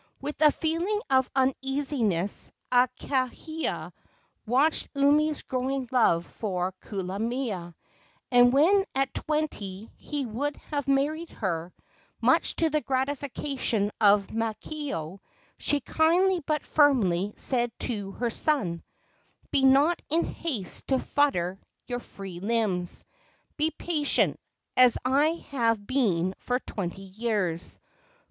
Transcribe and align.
With 0.19 0.41
a 0.41 0.51
feeling 0.51 0.99
of 1.11 1.29
uneasiness 1.35 2.51
Akahia 2.71 3.91
watched 4.47 4.89
Umi's 4.95 5.43
growing 5.43 5.87
love 5.91 6.25
for 6.25 6.73
Kulamea, 6.81 7.75
and 8.31 8.51
when 8.51 8.83
at 8.95 9.13
twenty 9.13 9.91
he 9.97 10.25
would 10.25 10.55
have 10.71 10.87
married 10.87 11.29
her, 11.29 11.71
much 12.19 12.55
to 12.55 12.71
the 12.71 12.81
gratification 12.81 13.91
of 14.01 14.31
Maakao, 14.33 15.19
she 15.59 15.81
kindly 15.81 16.39
but 16.47 16.63
firmly 16.63 17.35
said 17.37 17.71
to 17.81 18.13
her 18.13 18.31
son: 18.31 18.81
"Be 19.51 19.63
not 19.63 20.01
in 20.09 20.25
haste 20.25 20.87
to 20.87 20.97
fetter 20.97 21.59
your 21.85 21.99
free 21.99 22.39
limbs. 22.39 23.05
Be 23.55 23.69
patient, 23.69 24.39
as 24.75 24.97
I 25.05 25.43
have 25.51 25.85
been 25.85 26.33
for 26.39 26.59
twenty 26.59 27.03
years. 27.03 27.77